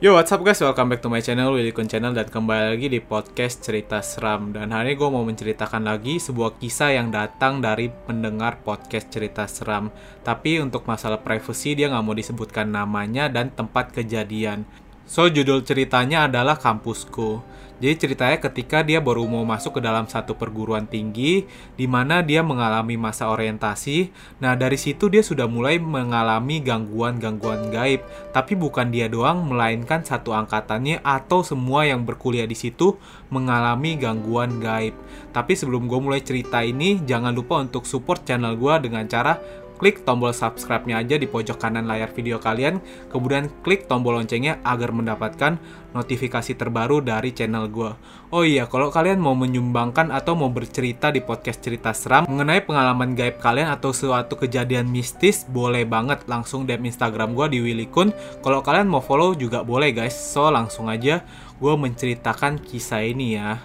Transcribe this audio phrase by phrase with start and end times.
[0.00, 0.56] Yo, what's up guys?
[0.64, 4.48] Welcome back to my channel, Willy Kun Channel Dan kembali lagi di podcast Cerita Seram.
[4.48, 9.44] Dan hari ini gue mau menceritakan lagi sebuah kisah yang datang dari pendengar podcast Cerita
[9.44, 9.92] Seram.
[10.24, 14.64] Tapi untuk masalah privacy dia nggak mau disebutkan namanya dan tempat kejadian
[15.10, 17.42] So, judul ceritanya adalah Kampusku
[17.80, 21.48] jadi ceritanya ketika dia baru mau masuk ke dalam satu perguruan tinggi,
[21.80, 24.12] di mana dia mengalami masa orientasi.
[24.44, 28.04] Nah dari situ dia sudah mulai mengalami gangguan-gangguan gaib.
[28.36, 33.00] Tapi bukan dia doang, melainkan satu angkatannya atau semua yang berkuliah di situ
[33.32, 34.92] mengalami gangguan gaib.
[35.32, 39.40] Tapi sebelum gue mulai cerita ini, jangan lupa untuk support channel gue dengan cara
[39.80, 44.92] klik tombol subscribe-nya aja di pojok kanan layar video kalian, kemudian klik tombol loncengnya agar
[44.92, 45.56] mendapatkan
[45.96, 47.96] notifikasi terbaru dari channel gue.
[48.30, 53.16] Oh iya, kalau kalian mau menyumbangkan atau mau bercerita di podcast cerita seram mengenai pengalaman
[53.16, 58.12] gaib kalian atau suatu kejadian mistis, boleh banget langsung DM Instagram gue di Willy Kun.
[58.44, 61.24] Kalau kalian mau follow juga boleh guys, so langsung aja
[61.56, 63.64] gue menceritakan kisah ini ya.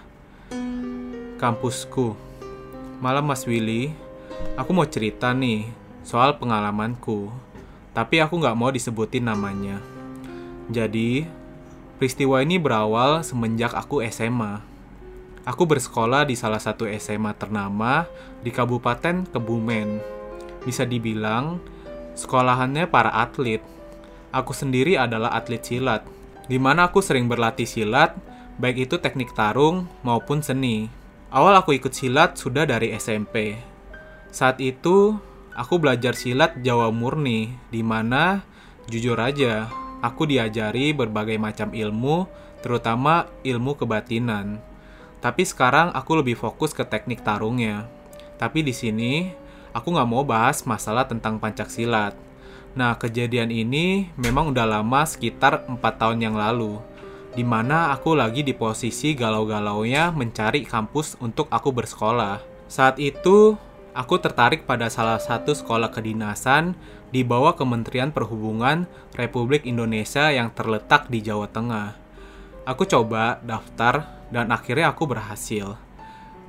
[1.35, 2.15] Kampusku
[3.03, 3.91] Malam Mas Willy,
[4.55, 7.33] aku mau cerita nih soal pengalamanku,
[7.97, 9.81] tapi aku nggak mau disebutin namanya.
[10.69, 11.25] Jadi,
[11.97, 14.61] peristiwa ini berawal semenjak aku SMA.
[15.45, 18.05] Aku bersekolah di salah satu SMA ternama
[18.45, 20.01] di Kabupaten Kebumen.
[20.65, 21.57] Bisa dibilang,
[22.13, 23.61] sekolahannya para atlet.
[24.29, 26.05] Aku sendiri adalah atlet silat,
[26.45, 28.17] di mana aku sering berlatih silat,
[28.57, 30.89] baik itu teknik tarung maupun seni.
[31.29, 33.57] Awal aku ikut silat sudah dari SMP.
[34.33, 35.15] Saat itu,
[35.55, 38.43] Aku belajar silat Jawa murni, di mana
[38.91, 39.71] jujur aja,
[40.03, 42.27] aku diajari berbagai macam ilmu,
[42.59, 44.59] terutama ilmu kebatinan.
[45.23, 47.87] Tapi sekarang aku lebih fokus ke teknik tarungnya.
[48.35, 49.31] Tapi di sini,
[49.71, 52.19] aku nggak mau bahas masalah tentang pancak silat.
[52.75, 56.83] Nah, kejadian ini memang udah lama sekitar 4 tahun yang lalu,
[57.31, 62.43] di mana aku lagi di posisi galau-galaunya mencari kampus untuk aku bersekolah.
[62.67, 63.55] Saat itu,
[63.95, 66.75] aku tertarik pada salah satu sekolah kedinasan
[67.15, 71.95] di bawah Kementerian Perhubungan Republik Indonesia yang terletak di Jawa Tengah.
[72.67, 75.79] Aku coba daftar dan akhirnya aku berhasil.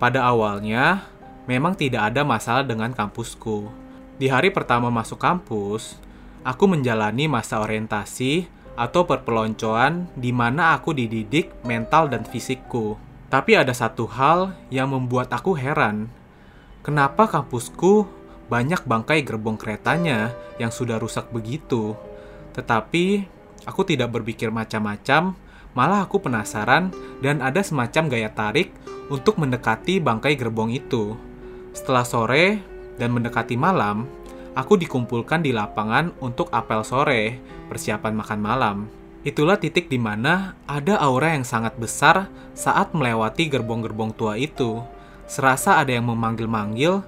[0.03, 1.07] Pada awalnya,
[1.47, 3.71] memang tidak ada masalah dengan kampusku.
[4.19, 6.03] Di hari pertama masuk kampus,
[6.43, 12.99] aku menjalani masa orientasi atau perpeloncoan di mana aku dididik mental dan fisikku.
[13.31, 16.11] Tapi ada satu hal yang membuat aku heran
[16.87, 18.07] Kenapa kampusku
[18.47, 20.31] banyak bangkai gerbong keretanya
[20.63, 21.99] yang sudah rusak begitu?
[22.55, 23.27] Tetapi
[23.67, 25.35] aku tidak berpikir macam-macam,
[25.75, 28.71] malah aku penasaran dan ada semacam gaya tarik
[29.11, 31.19] untuk mendekati bangkai gerbong itu.
[31.75, 32.63] Setelah sore
[33.03, 34.07] dan mendekati malam,
[34.55, 38.77] aku dikumpulkan di lapangan untuk apel sore, persiapan makan malam.
[39.27, 44.87] Itulah titik di mana ada aura yang sangat besar saat melewati gerbong-gerbong tua itu.
[45.27, 47.03] Serasa ada yang memanggil-manggil,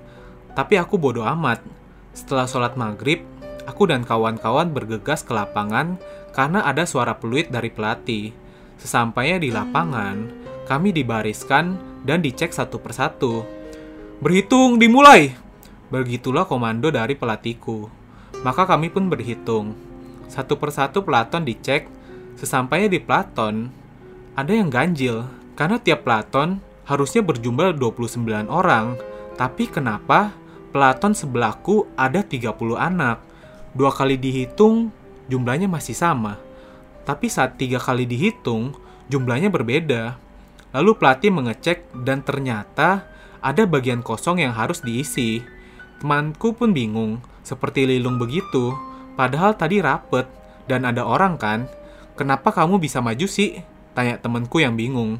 [0.58, 1.62] tapi aku bodoh amat.
[2.10, 3.22] Setelah sholat maghrib,
[3.62, 6.02] aku dan kawan-kawan bergegas ke lapangan
[6.34, 8.34] karena ada suara peluit dari pelatih.
[8.78, 10.30] Sesampainya di lapangan,
[10.66, 13.46] kami dibariskan dan dicek satu persatu.
[14.18, 15.30] Berhitung, dimulai!
[15.88, 17.86] Begitulah komando dari pelatihku.
[18.42, 19.78] Maka kami pun berhitung.
[20.28, 21.88] Satu persatu pelaton dicek,
[22.36, 23.72] sesampainya di pelaton,
[24.36, 25.24] ada yang ganjil,
[25.56, 28.96] karena tiap pelaton harusnya berjumlah 29 orang,
[29.36, 30.32] tapi kenapa
[30.72, 33.20] pelaton sebelahku ada 30 anak?
[33.76, 34.88] Dua kali dihitung,
[35.28, 36.40] jumlahnya masih sama.
[37.04, 38.72] Tapi saat tiga kali dihitung,
[39.12, 40.16] jumlahnya berbeda.
[40.72, 43.04] Lalu pelatih mengecek dan ternyata
[43.44, 45.44] ada bagian kosong yang harus diisi.
[46.00, 48.72] Temanku pun bingung, seperti lilung begitu.
[49.16, 50.28] Padahal tadi rapet,
[50.68, 51.68] dan ada orang kan?
[52.16, 53.60] Kenapa kamu bisa maju sih?
[53.96, 55.18] Tanya temanku yang bingung.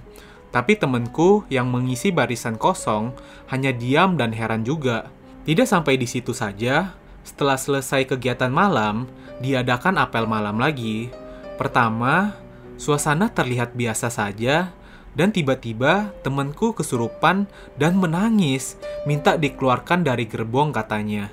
[0.49, 3.13] Tapi temanku yang mengisi barisan kosong
[3.53, 5.13] hanya diam dan heran juga.
[5.45, 9.09] Tidak sampai di situ saja, setelah selesai kegiatan malam,
[9.45, 11.13] diadakan apel malam lagi.
[11.61, 12.33] Pertama,
[12.81, 14.73] suasana terlihat biasa saja,
[15.12, 21.29] dan tiba-tiba temanku kesurupan dan menangis, minta dikeluarkan dari gerbong katanya.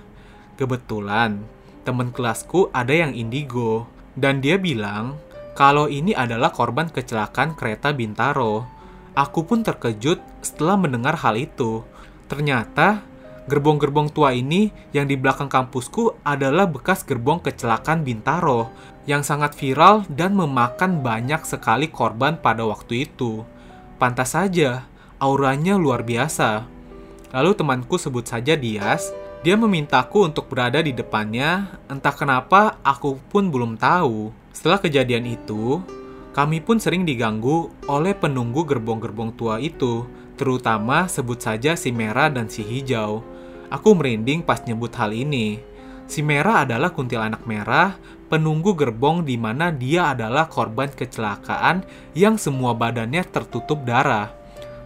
[0.60, 1.44] Kebetulan,
[1.88, 3.88] teman kelasku ada yang indigo,
[4.18, 5.20] dan dia bilang
[5.56, 8.75] kalau ini adalah korban kecelakaan kereta Bintaro.
[9.16, 11.88] Aku pun terkejut setelah mendengar hal itu.
[12.28, 13.00] Ternyata
[13.48, 18.76] gerbong-gerbong tua ini yang di belakang kampusku adalah bekas gerbong kecelakaan Bintaro
[19.08, 23.48] yang sangat viral dan memakan banyak sekali korban pada waktu itu.
[23.96, 24.84] Pantas saja,
[25.22, 26.68] auranya luar biasa.
[27.32, 29.16] Lalu temanku sebut saja Dias,
[29.46, 34.34] dia memintaku untuk berada di depannya, entah kenapa aku pun belum tahu.
[34.52, 35.80] Setelah kejadian itu,
[36.36, 40.04] Kami pun sering diganggu oleh penunggu gerbong-gerbong tua itu,
[40.36, 43.24] terutama sebut saja si merah dan si hijau.
[43.72, 45.64] Aku merinding pas nyebut hal ini.
[46.12, 47.96] Si merah adalah kuntilanak merah,
[48.28, 54.28] penunggu gerbong di mana dia adalah korban kecelakaan yang semua badannya tertutup darah.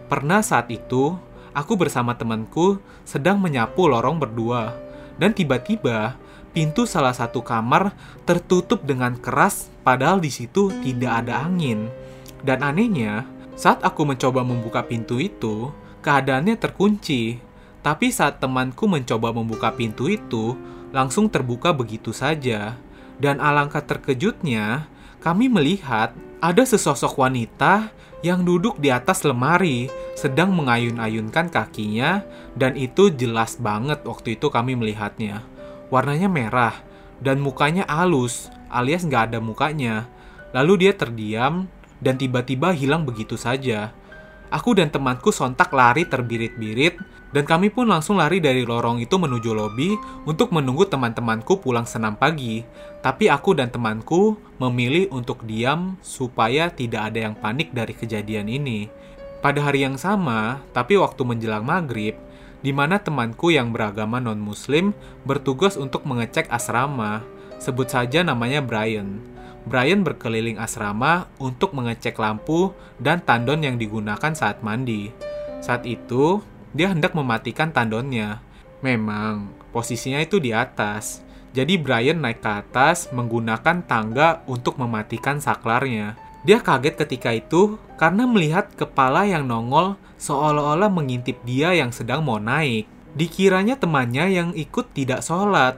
[0.06, 1.18] Pernah saat itu,
[1.50, 4.70] aku bersama temanku sedang menyapu lorong berdua,
[5.18, 6.14] dan tiba-tiba
[6.50, 7.94] pintu salah satu kamar
[8.26, 11.88] tertutup dengan keras padahal di situ tidak ada angin.
[12.40, 15.70] Dan anehnya, saat aku mencoba membuka pintu itu,
[16.00, 17.38] keadaannya terkunci.
[17.80, 20.56] Tapi saat temanku mencoba membuka pintu itu,
[20.92, 22.76] langsung terbuka begitu saja.
[23.20, 24.88] Dan alangkah terkejutnya,
[25.20, 27.92] kami melihat ada sesosok wanita
[28.24, 32.24] yang duduk di atas lemari, sedang mengayun-ayunkan kakinya,
[32.56, 35.44] dan itu jelas banget waktu itu kami melihatnya
[35.90, 36.74] warnanya merah,
[37.20, 40.08] dan mukanya halus, alias nggak ada mukanya.
[40.56, 41.68] Lalu dia terdiam
[42.00, 43.92] dan tiba-tiba hilang begitu saja.
[44.50, 46.98] Aku dan temanku sontak lari terbirit-birit,
[47.30, 49.94] dan kami pun langsung lari dari lorong itu menuju lobi
[50.26, 52.66] untuk menunggu teman-temanku pulang senam pagi.
[52.98, 58.90] Tapi aku dan temanku memilih untuk diam supaya tidak ada yang panik dari kejadian ini.
[59.38, 62.18] Pada hari yang sama, tapi waktu menjelang maghrib,
[62.60, 64.92] di mana temanku yang beragama non-muslim
[65.24, 67.24] bertugas untuk mengecek asrama.
[67.60, 69.20] Sebut saja namanya Brian.
[69.68, 75.12] Brian berkeliling asrama untuk mengecek lampu dan tandon yang digunakan saat mandi.
[75.60, 76.40] Saat itu,
[76.72, 78.40] dia hendak mematikan tandonnya.
[78.80, 81.20] Memang, posisinya itu di atas.
[81.52, 86.16] Jadi Brian naik ke atas menggunakan tangga untuk mematikan saklarnya.
[86.40, 92.40] Dia kaget ketika itu karena melihat kepala yang nongol seolah-olah mengintip dia yang sedang mau
[92.40, 92.88] naik.
[93.12, 95.76] Dikiranya temannya yang ikut tidak sholat.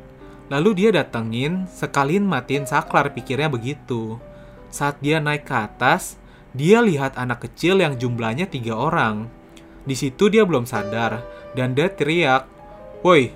[0.52, 4.20] Lalu dia datengin, sekalian matiin saklar pikirnya begitu.
[4.68, 6.20] Saat dia naik ke atas,
[6.52, 9.32] dia lihat anak kecil yang jumlahnya tiga orang.
[9.88, 11.24] Di situ dia belum sadar,
[11.56, 12.44] dan dia teriak,
[13.00, 13.32] Woi,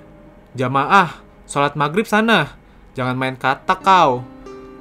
[0.52, 2.55] jamaah, sholat maghrib sana,
[2.93, 4.20] jangan main kata kau.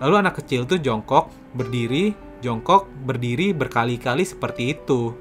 [0.03, 5.17] Lalu anak kecil tuh jongkok, berdiri, jongkok, berdiri berkali-kali seperti itu.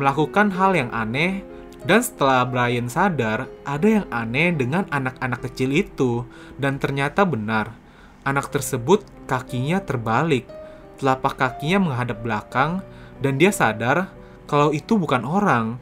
[0.00, 1.44] Melakukan hal yang aneh,
[1.84, 6.24] dan setelah Brian sadar, ada yang aneh dengan anak-anak kecil itu,
[6.56, 7.76] dan ternyata benar.
[8.24, 10.48] Anak tersebut kakinya terbalik,
[10.96, 12.80] telapak kakinya menghadap belakang,
[13.20, 14.08] dan dia sadar
[14.48, 15.76] kalau itu bukan orang.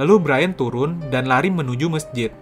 [0.00, 2.32] Lalu Brian turun dan lari menuju masjid.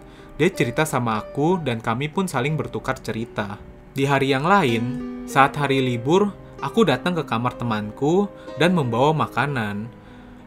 [0.41, 3.61] Dia cerita sama aku dan kami pun saling bertukar cerita.
[3.93, 4.83] Di hari yang lain,
[5.29, 6.33] saat hari libur,
[6.63, 9.91] Aku datang ke kamar temanku dan membawa makanan.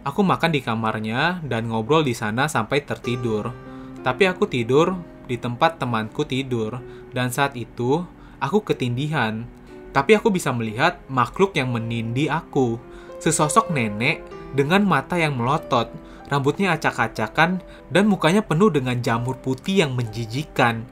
[0.07, 3.51] Aku makan di kamarnya dan ngobrol di sana sampai tertidur.
[3.99, 4.95] Tapi aku tidur
[5.27, 6.79] di tempat temanku tidur,
[7.11, 8.07] dan saat itu
[8.39, 9.43] aku ketindihan.
[9.91, 12.79] Tapi aku bisa melihat makhluk yang menindi aku.
[13.19, 14.23] Sesosok nenek
[14.55, 15.91] dengan mata yang melotot,
[16.31, 17.59] rambutnya acak-acakan,
[17.91, 20.87] dan mukanya penuh dengan jamur putih yang menjijikan.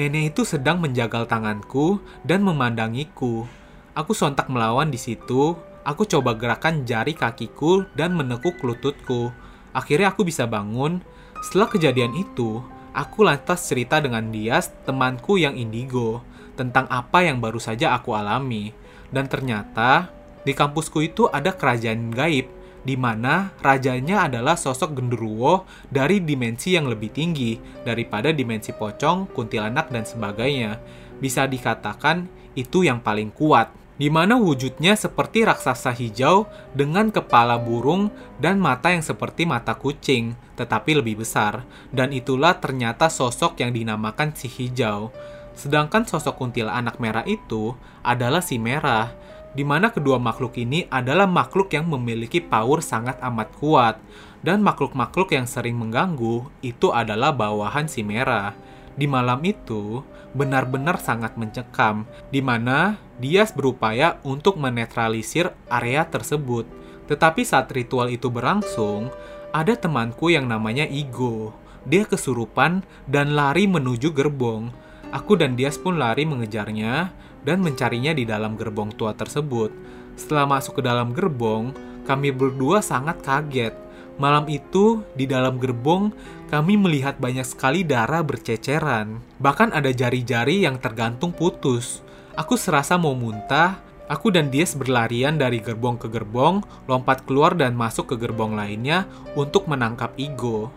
[0.00, 3.44] Nenek itu sedang menjagal tanganku dan memandangiku.
[3.92, 5.52] Aku sontak melawan di situ.
[5.84, 9.28] Aku coba gerakan jari kakiku dan menekuk lututku.
[9.76, 11.04] Akhirnya aku bisa bangun.
[11.44, 12.64] Setelah kejadian itu,
[12.96, 16.24] aku lantas cerita dengan dia, temanku yang indigo,
[16.56, 18.72] tentang apa yang baru saja aku alami.
[19.12, 20.08] Dan ternyata,
[20.40, 22.48] di kampusku itu ada kerajaan gaib,
[22.88, 29.92] di mana rajanya adalah sosok genderuwo dari dimensi yang lebih tinggi daripada dimensi pocong, kuntilanak,
[29.92, 30.80] dan sebagainya.
[31.20, 32.24] Bisa dikatakan
[32.56, 38.10] itu yang paling kuat di mana wujudnya seperti raksasa hijau dengan kepala burung
[38.42, 41.62] dan mata yang seperti mata kucing, tetapi lebih besar.
[41.94, 45.14] Dan itulah ternyata sosok yang dinamakan si hijau.
[45.54, 49.14] Sedangkan sosok kuntil anak merah itu adalah si merah,
[49.54, 54.02] di mana kedua makhluk ini adalah makhluk yang memiliki power sangat amat kuat.
[54.42, 58.50] Dan makhluk-makhluk yang sering mengganggu itu adalah bawahan si merah.
[58.92, 60.04] Di malam itu,
[60.36, 66.68] benar-benar sangat mencekam, di mana Dias berupaya untuk menetralisir area tersebut.
[67.08, 69.08] Tetapi saat ritual itu berlangsung,
[69.52, 71.52] ada temanku yang namanya Igo.
[71.84, 74.72] Dia kesurupan dan lari menuju gerbong.
[75.12, 77.12] Aku dan Dias pun lari mengejarnya
[77.44, 79.74] dan mencarinya di dalam gerbong tua tersebut.
[80.16, 81.74] Setelah masuk ke dalam gerbong,
[82.08, 83.81] kami berdua sangat kaget
[84.20, 86.12] Malam itu, di dalam gerbong,
[86.52, 89.24] kami melihat banyak sekali darah berceceran.
[89.40, 92.04] Bahkan ada jari-jari yang tergantung putus.
[92.36, 93.80] Aku serasa mau muntah.
[94.12, 99.08] Aku dan Dias berlarian dari gerbong ke gerbong, lompat keluar dan masuk ke gerbong lainnya
[99.32, 100.68] untuk menangkap Igo.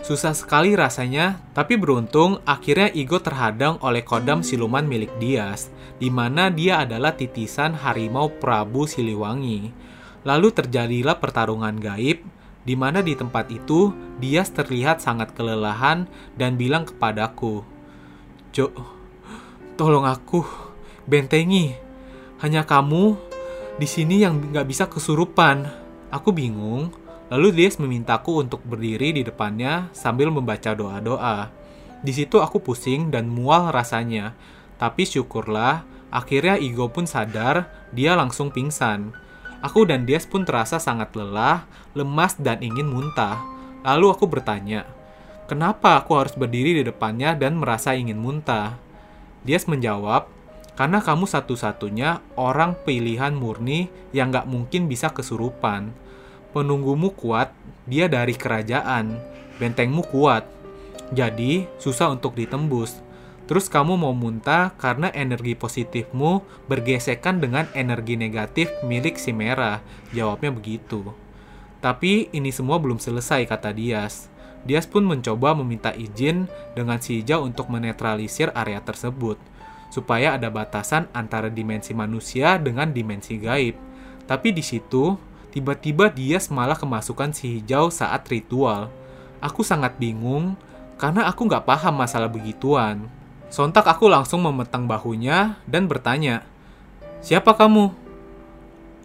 [0.00, 5.68] Susah sekali rasanya, tapi beruntung akhirnya Igo terhadang oleh kodam siluman milik Dias,
[6.00, 9.70] di mana dia adalah titisan harimau Prabu Siliwangi.
[10.24, 12.24] Lalu terjadilah pertarungan gaib,
[12.64, 16.04] di mana di tempat itu Dias terlihat sangat kelelahan
[16.36, 17.64] dan bilang kepadaku,
[18.52, 18.74] Jo,
[19.78, 20.44] tolong aku,
[21.08, 21.72] bentengi,
[22.42, 23.16] hanya kamu
[23.80, 25.64] di sini yang nggak bisa kesurupan.
[26.10, 26.90] Aku bingung,
[27.30, 31.54] Lalu dia memintaku untuk berdiri di depannya sambil membaca doa-doa.
[32.02, 34.34] Di situ aku pusing dan mual rasanya.
[34.82, 39.14] Tapi syukurlah, akhirnya Igo pun sadar, dia langsung pingsan.
[39.60, 43.44] Aku dan Dias pun terasa sangat lelah, lemas dan ingin muntah.
[43.84, 44.88] Lalu aku bertanya,
[45.48, 48.80] kenapa aku harus berdiri di depannya dan merasa ingin muntah?
[49.44, 50.28] Dias menjawab,
[50.76, 55.92] karena kamu satu-satunya orang pilihan murni yang gak mungkin bisa kesurupan
[56.50, 57.54] penunggumu kuat,
[57.86, 59.18] dia dari kerajaan,
[59.58, 60.46] bentengmu kuat.
[61.10, 63.02] Jadi, susah untuk ditembus.
[63.50, 69.82] Terus kamu mau muntah karena energi positifmu bergesekan dengan energi negatif milik si merah.
[70.14, 71.02] Jawabnya begitu.
[71.82, 74.30] Tapi ini semua belum selesai, kata Dias.
[74.62, 76.46] Dias pun mencoba meminta izin
[76.78, 79.40] dengan si hijau untuk menetralisir area tersebut,
[79.90, 83.74] supaya ada batasan antara dimensi manusia dengan dimensi gaib.
[84.30, 85.18] Tapi di situ,
[85.50, 88.86] Tiba-tiba dia malah kemasukan si hijau saat ritual.
[89.42, 90.54] Aku sangat bingung
[90.94, 93.10] karena aku nggak paham masalah begituan.
[93.50, 96.46] Sontak aku langsung memetang bahunya dan bertanya,
[97.20, 97.92] Siapa kamu?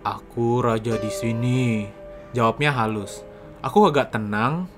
[0.06, 1.90] Aku raja di sini.
[2.32, 3.26] Jawabnya halus.
[3.60, 4.72] Aku agak tenang.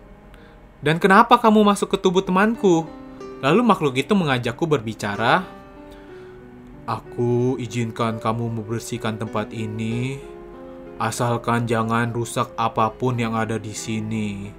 [0.82, 2.88] Dan kenapa kamu masuk ke tubuh temanku?
[3.44, 5.46] Lalu makhluk itu mengajakku berbicara.
[6.88, 10.18] Aku izinkan kamu membersihkan tempat ini
[10.98, 14.50] Asalkan jangan rusak apa pun yang ada di sini.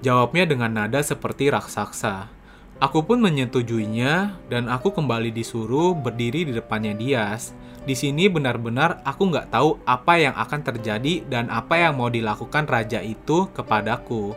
[0.00, 2.32] Jawabnya dengan nada seperti raksasa.
[2.82, 7.54] Aku pun menyetujuinya dan aku kembali disuruh berdiri di depannya Dias.
[7.86, 12.66] Di sini benar-benar aku nggak tahu apa yang akan terjadi dan apa yang mau dilakukan
[12.66, 14.34] raja itu kepadaku.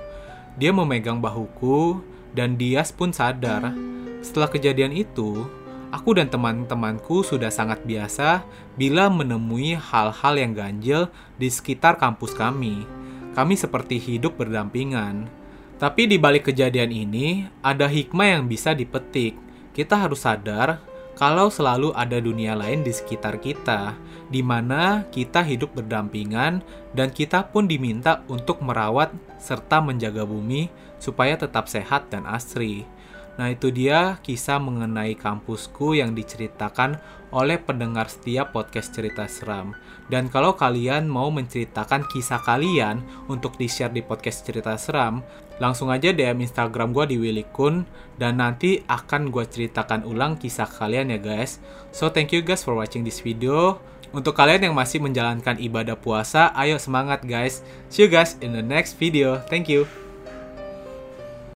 [0.61, 2.05] Dia memegang bahuku
[2.37, 3.73] dan Dias pun sadar.
[4.21, 5.49] Setelah kejadian itu,
[5.95, 8.43] Aku dan teman-temanku sudah sangat biasa
[8.75, 11.07] bila menemui hal-hal yang ganjil
[11.39, 12.83] di sekitar kampus kami.
[13.31, 15.44] Kami seperti hidup berdampingan.
[15.75, 19.35] Tapi di balik kejadian ini, ada hikmah yang bisa dipetik.
[19.75, 20.79] Kita harus sadar
[21.15, 23.95] kalau selalu ada dunia lain di sekitar kita,
[24.31, 26.63] di mana kita hidup berdampingan
[26.95, 30.67] dan kita pun diminta untuk merawat serta menjaga bumi
[30.99, 32.87] supaya tetap sehat dan asri.
[33.35, 36.99] Nah itu dia kisah mengenai kampusku yang diceritakan
[37.35, 39.75] oleh pendengar setiap podcast cerita seram.
[40.07, 45.19] Dan kalau kalian mau menceritakan kisah kalian untuk di-share di podcast cerita seram,
[45.59, 47.83] langsung aja DM Instagram gue di Willy Kun
[48.15, 51.59] dan nanti akan gue ceritakan ulang kisah kalian ya guys.
[51.91, 53.83] So thank you guys for watching this video.
[54.15, 57.59] Untuk kalian yang masih menjalankan ibadah puasa, ayo semangat guys.
[57.91, 59.43] See you guys in the next video.
[59.51, 60.04] Thank you.